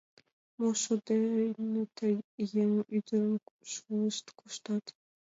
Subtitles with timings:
[0.57, 1.01] Мо шот
[1.57, 2.15] дене тый
[2.61, 3.35] еҥ ӱдырым
[3.71, 4.85] шолышт коштат?